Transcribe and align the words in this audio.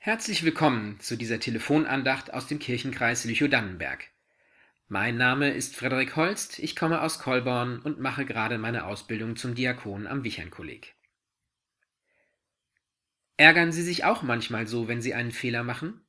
Herzlich 0.00 0.44
willkommen 0.44 1.00
zu 1.00 1.16
dieser 1.16 1.40
Telefonandacht 1.40 2.32
aus 2.32 2.46
dem 2.46 2.60
Kirchenkreis 2.60 3.24
Lüchow-Dannenberg. 3.24 4.04
Mein 4.86 5.16
Name 5.16 5.50
ist 5.50 5.74
Frederik 5.74 6.14
Holst, 6.14 6.60
ich 6.60 6.76
komme 6.76 7.02
aus 7.02 7.18
Kolborn 7.18 7.80
und 7.80 7.98
mache 7.98 8.24
gerade 8.24 8.58
meine 8.58 8.84
Ausbildung 8.84 9.34
zum 9.34 9.56
Diakon 9.56 10.06
am 10.06 10.22
Wichernkolleg. 10.22 10.94
Ärgern 13.36 13.72
Sie 13.72 13.82
sich 13.82 14.04
auch 14.04 14.22
manchmal 14.22 14.68
so, 14.68 14.86
wenn 14.86 15.02
Sie 15.02 15.14
einen 15.14 15.32
Fehler 15.32 15.64
machen? 15.64 16.00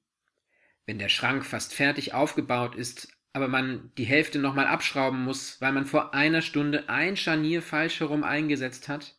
Wenn 0.85 0.99
der 0.99 1.09
Schrank 1.09 1.43
fast 1.43 1.73
fertig 1.73 2.13
aufgebaut 2.13 2.75
ist, 2.75 3.11
aber 3.33 3.47
man 3.47 3.91
die 3.97 4.05
Hälfte 4.05 4.37
nochmal 4.37 4.67
abschrauben 4.67 5.23
muss, 5.23 5.59
weil 5.61 5.71
man 5.71 5.87
vor 5.87 6.13
einer 6.13 6.43
Stunde 6.43 6.89
ein 6.89 7.17
Scharnier 7.17 7.63
falsch 7.63 8.01
herum 8.01 8.23
eingesetzt 8.23 8.87
hat? 8.87 9.18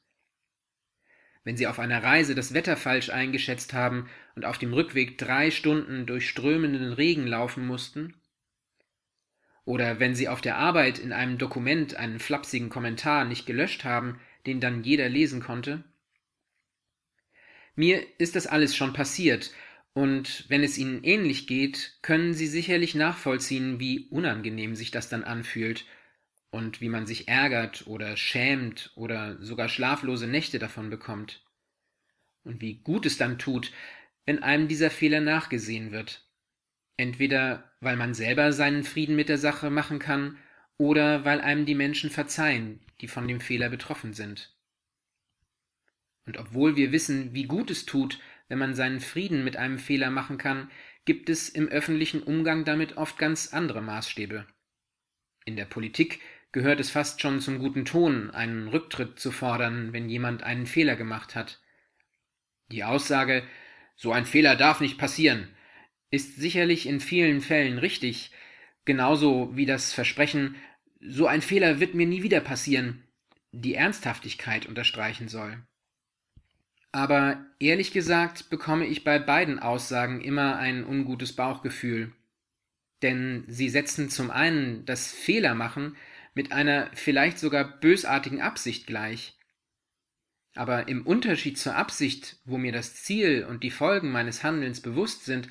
Wenn 1.43 1.57
Sie 1.57 1.67
auf 1.67 1.79
einer 1.79 2.03
Reise 2.03 2.35
das 2.35 2.53
Wetter 2.53 2.77
falsch 2.77 3.11
eingeschätzt 3.11 3.73
haben 3.73 4.09
und 4.35 4.45
auf 4.45 4.59
dem 4.59 4.73
Rückweg 4.73 5.17
drei 5.17 5.51
Stunden 5.51 6.07
durch 6.07 6.29
strömenden 6.29 6.93
Regen 6.93 7.27
laufen 7.27 7.67
mussten? 7.67 8.15
Oder 9.65 10.01
wenn 10.01 10.15
Sie 10.15 10.29
auf 10.29 10.41
der 10.41 10.57
Arbeit 10.57 10.99
in 10.99 11.13
einem 11.13 11.39
Dokument 11.39 11.95
einen 11.95 12.19
flapsigen 12.19 12.69
Kommentar 12.69 13.25
nicht 13.25 13.47
gelöscht 13.47 13.85
haben, 13.85 14.21
den 14.47 14.61
dann 14.61 14.83
jeder 14.83 15.09
lesen 15.09 15.41
konnte? 15.41 15.85
Mir 17.75 18.05
ist 18.19 18.37
das 18.37 18.47
alles 18.47 18.77
schon 18.77 18.93
passiert, 18.93 19.53
und 19.93 20.45
wenn 20.49 20.63
es 20.63 20.79
Ihnen 20.79 21.03
ähnlich 21.03 21.47
geht, 21.47 21.99
können 22.03 22.33
Sie 22.35 22.47
sicherlich 22.47 22.95
nachvollziehen, 22.95 23.81
wie 23.81 24.07
unangenehm 24.11 24.77
sich 24.77 24.91
das 24.91 25.09
dann 25.09 25.25
anfühlt 25.25 25.85
und 26.51 26.81
wie 26.81 26.89
man 26.89 27.07
sich 27.07 27.29
ärgert 27.29 27.87
oder 27.87 28.17
schämt 28.17 28.93
oder 28.95 29.41
sogar 29.43 29.69
schlaflose 29.69 30.27
Nächte 30.27 30.59
davon 30.59 30.91
bekommt. 30.91 31.45
Und 32.43 32.61
wie 32.61 32.81
gut 32.83 33.07
es 33.07 33.19
dann 33.19 33.39
tut, 33.39 33.73
wenn 34.27 34.43
einem 34.43 34.69
dieser 34.69 34.91
Fehler 34.91 35.21
nachgesehen 35.21 35.93
wird. 35.93 36.27
Entweder 36.97 37.73
weil 37.81 37.97
man 37.97 38.15
selber 38.15 38.53
seinen 38.53 38.85
Frieden 38.85 39.17
mit 39.17 39.29
der 39.29 39.39
Sache 39.39 39.71
machen 39.71 39.99
kann 39.99 40.39
oder 40.77 41.25
weil 41.25 41.41
einem 41.41 41.67
die 41.67 41.75
Menschen 41.75 42.11
verzeihen, 42.11 42.81
die 43.01 43.09
von 43.09 43.27
dem 43.27 43.41
Fehler 43.41 43.71
betroffen 43.71 44.13
sind. 44.13 44.55
Und 46.27 46.37
obwohl 46.39 46.77
wir 46.77 46.93
wissen, 46.93 47.35
wie 47.35 47.45
gut 47.45 47.71
es 47.71 47.87
tut, 47.87 48.21
wenn 48.49 48.59
man 48.59 48.75
seinen 48.75 49.01
Frieden 49.01 49.45
mit 49.45 49.57
einem 49.57 49.79
Fehler 49.79 50.11
machen 50.11 50.39
kann, 50.39 50.71
gibt 51.05 51.31
es 51.31 51.49
im 51.49 51.69
öffentlichen 51.69 52.23
Umgang 52.23 52.65
damit 52.65 52.97
oft 52.97 53.19
ganz 53.19 53.53
andere 53.53 53.81
Maßstäbe. 53.81 54.47
In 55.45 55.57
der 55.57 55.65
Politik 55.65 56.21
gehört 56.53 56.81
es 56.81 56.91
fast 56.91 57.21
schon 57.21 57.41
zum 57.41 57.59
guten 57.59 57.85
Ton, 57.85 58.31
einen 58.31 58.69
Rücktritt 58.69 59.19
zu 59.19 59.31
fordern, 59.31 59.93
wenn 59.93 60.09
jemand 60.09 60.43
einen 60.43 60.67
Fehler 60.67 60.97
gemacht 60.97 61.35
hat. 61.35 61.61
Die 62.71 62.85
Aussage 62.85 63.43
so 63.97 64.13
ein 64.13 64.27
Fehler 64.27 64.57
darf 64.57 64.81
nicht 64.81 64.99
passieren 64.99 65.49
ist 66.11 66.37
sicherlich 66.37 66.87
in 66.87 67.01
vielen 67.01 67.41
Fällen 67.41 67.79
richtig, 67.79 68.33
genauso 68.85 69.57
wie 69.57 69.67
das 69.67 69.93
Versprechen 69.93 70.57
so 71.01 71.27
ein 71.27 71.41
Fehler 71.41 71.81
wird 71.81 71.95
mir 71.95 72.07
nie 72.07 72.23
wieder 72.23 72.41
passieren, 72.41 73.05
die 73.53 73.75
Ernsthaftigkeit 73.75 74.67
unterstreichen 74.67 75.29
soll. 75.29 75.63
Aber 76.93 77.47
ehrlich 77.61 77.93
gesagt 77.93 78.51
bekomme 78.51 78.87
ich 78.87 79.05
bei 79.05 79.19
beiden 79.19 79.61
Aussagen 79.61 80.21
immer 80.21 80.57
ein 80.57 80.85
ungutes 80.85 81.35
Bauchgefühl. 81.35 82.13
Denn 83.01 83.45
sie 83.47 83.71
setzen 83.71 84.11
zum 84.11 84.31
einen 84.31 84.85
das 84.85 85.13
Fehlermachen 85.13 85.97
mit 86.35 86.53
einer 86.53 86.91
vielleicht 86.95 87.39
sogar 87.39 87.81
bösartigen 87.81 88.41
Absicht 88.41 88.87
gleich. 88.87 89.37
Aber 90.55 90.89
im 90.89 91.07
Unterschied 91.07 91.59
zur 91.59 91.77
Absicht, 91.77 92.39
wo 92.45 92.59
mir 92.59 92.73
das 92.73 92.95
Ziel 92.95 93.45
und 93.49 93.63
die 93.63 93.71
Folgen 93.71 94.11
meines 94.11 94.43
Handelns 94.43 94.81
bewusst 94.81 95.25
sind, 95.25 95.49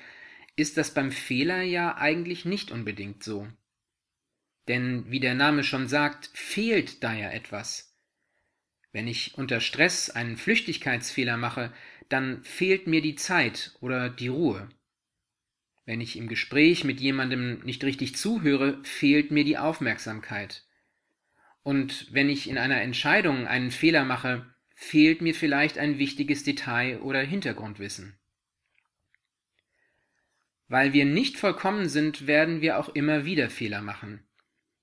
ist 0.56 0.78
das 0.78 0.94
beim 0.94 1.12
Fehler 1.12 1.62
ja 1.62 1.96
eigentlich 1.98 2.46
nicht 2.46 2.72
unbedingt 2.72 3.24
so. 3.24 3.48
Denn 4.68 5.10
wie 5.10 5.20
der 5.20 5.36
Name 5.36 5.64
schon 5.64 5.88
sagt, 5.88 6.30
fehlt 6.34 7.04
da 7.04 7.14
ja 7.14 7.32
etwas. 7.32 7.98
Wenn 8.92 9.08
ich 9.08 9.38
unter 9.38 9.62
Stress 9.62 10.10
einen 10.10 10.38
Flüchtigkeitsfehler 10.38 11.38
mache, 11.38 11.74
dann 12.10 12.44
fehlt 12.44 12.88
mir 12.88 13.02
die 13.02 13.16
Zeit 13.16 13.76
oder 13.82 14.10
die 14.10 14.28
Ruhe. 14.28 14.70
Wenn 15.86 16.02
ich 16.02 16.18
im 16.18 16.28
Gespräch 16.28 16.84
mit 16.84 17.00
jemandem 17.00 17.62
nicht 17.62 17.84
richtig 17.84 18.16
zuhöre, 18.16 18.84
fehlt 18.84 19.32
mir 19.32 19.44
die 19.44 19.58
Aufmerksamkeit. 19.58 20.66
Und 21.64 22.08
wenn 22.12 22.30
ich 22.30 22.50
in 22.50 22.58
einer 22.58 22.82
Entscheidung 22.82 23.48
einen 23.48 23.72
Fehler 23.72 24.06
mache, 24.06 24.54
fehlt 24.76 25.22
mir 25.22 25.36
vielleicht 25.36 25.78
ein 25.78 25.98
wichtiges 26.00 26.44
Detail 26.44 27.02
oder 27.02 27.20
Hintergrundwissen. 27.22 28.18
Weil 30.68 30.94
wir 30.94 31.06
nicht 31.06 31.38
vollkommen 31.38 31.90
sind, 31.90 32.28
werden 32.28 32.62
wir 32.62 32.80
auch 32.80 32.90
immer 32.90 33.26
wieder 33.26 33.50
Fehler 33.50 33.82
machen. 33.82 34.24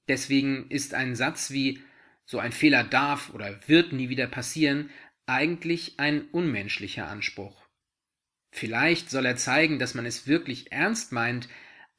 Deswegen 0.09 0.69
ist 0.71 0.95
ein 0.95 1.17
Satz 1.17 1.51
wie 1.51 1.81
so 2.25 2.39
ein 2.39 2.53
Fehler 2.53 2.85
darf 2.85 3.33
oder 3.33 3.69
wird 3.69 3.93
nie 3.93 4.09
wieder 4.09 4.27
passieren 4.27 4.91
eigentlich 5.27 5.99
ein 5.99 6.29
unmenschlicher 6.31 7.09
Anspruch. 7.09 7.67
Vielleicht 8.51 9.11
soll 9.11 9.27
er 9.27 9.37
zeigen, 9.37 9.79
dass 9.79 9.95
man 9.95 10.07
es 10.07 10.27
wirklich 10.27 10.73
ernst 10.73 11.13
meint, 11.13 11.49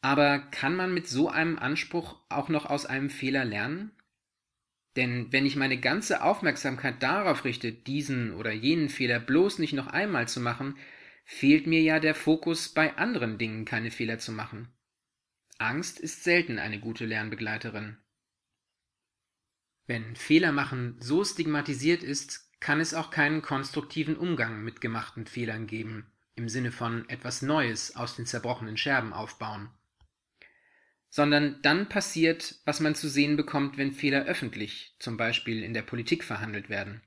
aber 0.02 0.40
kann 0.40 0.76
man 0.76 0.94
mit 0.94 1.08
so 1.08 1.30
einem 1.30 1.59
Anspruch 1.59 2.22
auch 2.30 2.50
noch 2.50 2.66
aus 2.66 2.86
einem 2.86 3.09
Fehler 3.09 3.46
lernen? 3.46 3.92
Denn 4.97 5.31
wenn 5.31 5.46
ich 5.46 5.56
meine 5.56 5.80
ganze 5.80 6.24
Aufmerksamkeit 6.24 7.03
darauf 7.03 7.46
richte, 7.46 7.72
diesen 7.72 8.34
oder 8.34 8.52
jenen 8.52 8.90
Fehler 8.90 9.19
bloß 9.19 9.59
nicht 9.59 9.74
noch 9.74 9.85
einmal 9.85 10.28
zu 10.28 10.41
machen, 10.41 10.75
fehlt 11.24 11.68
mir 11.68 11.81
ja 11.81 12.00
der 12.00 12.16
Fokus, 12.16 12.69
bei 12.69 12.97
anderen 12.97 13.38
Dingen 13.38 13.63
keine 13.63 13.91
Fehler 13.91 14.18
zu 14.18 14.31
machen. 14.31 14.69
Angst 15.59 16.00
ist 16.00 16.24
selten 16.24 16.58
eine 16.58 16.80
gute 16.80 17.06
Lernbegleiterin. 17.06 17.97
Wenn 19.85 20.16
Fehlermachen 20.16 20.97
so 21.00 21.24
stigmatisiert 21.24 22.02
ist, 22.02 22.59
kann 22.59 22.79
es 22.79 22.96
auch 22.96 23.12
keinen 23.12 23.44
konstruktiven 23.44 24.18
Umgang 24.18 24.64
mit 24.64 24.81
gemachten 24.81 25.28
Fehlern 25.28 25.68
geben, 25.68 26.12
im 26.35 26.50
Sinne 26.50 26.72
von 26.72 27.08
etwas 27.08 27.44
Neues 27.44 27.96
aus 27.96 28.16
den 28.16 28.25
zerbrochenen 28.25 28.78
Scherben 28.78 29.14
aufbauen 29.14 29.69
sondern 31.09 31.62
dann 31.62 31.90
passiert, 31.90 32.56
was 32.66 32.79
man 32.79 32.95
zu 32.95 33.07
sehen 33.07 33.38
bekommt, 33.38 33.78
wenn 33.78 33.91
Fehler 33.91 34.25
öffentlich, 34.25 34.95
zum 35.00 35.18
Beispiel 35.18 35.63
in 35.63 35.73
der 35.73 35.81
Politik, 35.81 36.23
verhandelt 36.23 36.69
werden. 36.69 37.01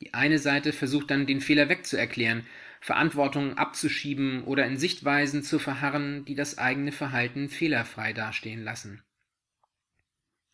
Die 0.00 0.14
eine 0.14 0.38
Seite 0.38 0.72
versucht 0.72 1.10
dann, 1.10 1.26
den 1.26 1.40
Fehler 1.40 1.68
wegzuerklären, 1.68 2.46
Verantwortung 2.80 3.58
abzuschieben 3.58 4.44
oder 4.44 4.64
in 4.66 4.76
Sichtweisen 4.76 5.42
zu 5.42 5.58
verharren, 5.58 6.24
die 6.24 6.34
das 6.34 6.58
eigene 6.58 6.92
Verhalten 6.92 7.48
fehlerfrei 7.48 8.12
dastehen 8.12 8.62
lassen. 8.62 9.02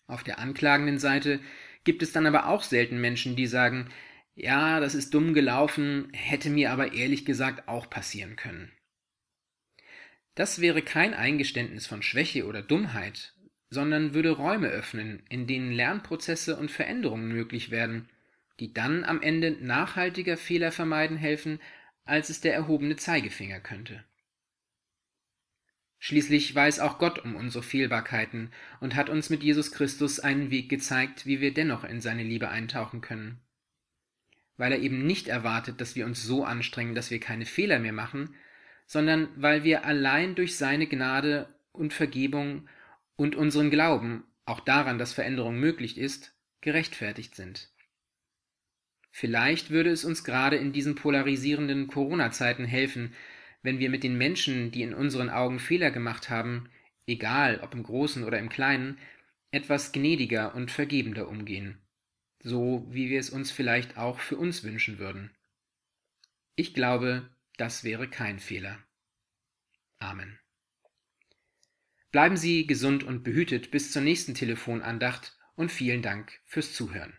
Auf 0.06 0.22
der 0.22 0.38
anklagenden 0.38 0.99
Seite 0.99 1.41
gibt 1.84 2.03
es 2.03 2.12
dann 2.12 2.27
aber 2.27 2.49
auch 2.49 2.62
selten 2.62 3.00
Menschen, 3.00 3.37
die 3.37 3.47
sagen, 3.47 3.91
ja, 4.34 4.81
das 4.81 4.94
ist 4.94 5.15
dumm 5.15 5.34
gelaufen, 5.34 6.09
hätte 6.12 6.50
mir 6.50 6.72
aber 6.72 6.93
ehrlich 6.93 7.25
gesagt 7.25 7.69
auch 7.69 7.88
passieren 7.88 8.37
können. 8.37 8.72
Das 10.34 10.61
wäre 10.61 10.83
kein 10.83 11.15
Eingeständnis 11.15 11.87
von 11.87 12.03
Schwäche 12.03 12.47
oder 12.47 12.62
Dummheit, 12.62 13.34
sondern 13.71 14.15
würde 14.15 14.31
Räume 14.31 14.69
öffnen, 14.69 15.22
in 15.28 15.47
denen 15.47 15.72
Lernprozesse 15.72 16.56
und 16.56 16.71
Veränderungen 16.71 17.28
möglich 17.28 17.71
werden, 17.71 18.09
die 18.61 18.72
dann 18.72 19.05
am 19.05 19.22
Ende 19.22 19.53
nachhaltiger 19.53 20.37
Fehler 20.37 20.72
vermeiden 20.72 21.17
helfen, 21.17 21.61
als 22.05 22.31
es 22.31 22.41
der 22.41 22.55
erhobene 22.55 22.97
Zeigefinger 22.97 23.61
könnte. 23.61 24.05
Schließlich 25.99 26.55
weiß 26.55 26.81
auch 26.81 26.99
Gott 26.99 27.25
um 27.25 27.34
unsere 27.34 27.65
Fehlbarkeiten 27.65 28.53
und 28.81 28.95
hat 28.95 29.09
uns 29.09 29.31
mit 29.31 29.43
Jesus 29.43 29.72
Christus 29.72 30.21
einen 30.21 30.51
Weg 30.51 30.69
gezeigt, 30.69 31.25
wie 31.25 31.41
wir 31.41 31.55
dennoch 31.55 31.83
in 31.83 32.03
seine 32.03 32.22
Liebe 32.22 32.51
eintauchen 32.51 33.01
können. 33.01 33.41
Weil 34.56 34.72
er 34.72 34.81
eben 34.81 35.06
nicht 35.06 35.28
erwartet, 35.28 35.81
dass 35.81 35.97
wir 35.97 36.05
uns 36.05 36.22
so 36.22 36.45
anstrengen, 36.45 36.95
dass 36.95 37.11
wir 37.11 37.21
keine 37.21 37.47
Fehler 37.47 37.78
mehr 37.78 37.95
machen, 37.95 38.34
sondern 38.86 39.28
weil 39.36 39.65
wir 39.65 39.84
allein 39.84 40.34
durch 40.34 40.57
seine 40.57 40.86
Gnade 40.86 41.48
und 41.72 41.92
Vergebung 41.92 42.69
und 43.16 43.36
unseren 43.36 43.71
Glauben, 43.71 44.25
auch 44.47 44.60
daran, 44.60 44.98
dass 44.98 45.13
Veränderung 45.13 45.59
möglich 45.59 45.98
ist, 45.98 46.34
gerechtfertigt 46.60 47.34
sind. 47.34 47.71
Vielleicht 49.10 49.71
würde 49.71 49.91
es 49.91 50.04
uns 50.04 50.25
gerade 50.25 50.57
in 50.57 50.72
diesen 50.72 50.97
polarisierenden 50.97 51.86
Corona-Zeiten 51.86 52.65
helfen, 52.65 53.15
wenn 53.63 53.78
wir 53.78 53.89
mit 53.89 54.03
den 54.03 54.19
Menschen, 54.19 54.71
die 54.71 54.83
in 54.83 54.92
unseren 54.92 55.31
Augen 55.31 55.59
Fehler 55.59 55.91
gemacht 55.91 56.31
haben, 56.31 56.69
egal 57.07 57.60
ob 57.63 57.75
im 57.75 57.83
Großen 57.83 58.25
oder 58.25 58.39
im 58.39 58.48
Kleinen, 58.48 58.98
etwas 59.53 59.92
gnädiger 59.92 60.54
und 60.54 60.71
vergebender 60.71 61.28
umgehen, 61.28 61.78
so 62.41 62.86
wie 62.91 63.09
wir 63.09 63.21
es 63.21 63.31
uns 63.31 63.53
vielleicht 63.53 63.97
auch 63.97 64.19
für 64.19 64.36
uns 64.36 64.65
wünschen 64.65 64.98
würden. 64.98 65.31
Ich 66.57 66.75
glaube, 66.75 67.28
das 67.56 67.84
wäre 67.84 68.09
kein 68.09 68.39
Fehler. 68.39 68.78
Amen. 69.98 70.39
Bleiben 72.10 72.36
Sie 72.36 72.66
gesund 72.66 73.03
und 73.03 73.24
behütet 73.24 73.71
bis 73.71 73.91
zur 73.91 74.03
nächsten 74.03 74.34
Telefonandacht 74.34 75.36
und 75.56 75.72
vielen 75.72 76.03
Dank 76.03 76.41
fürs 76.45 76.72
Zuhören. 76.72 77.16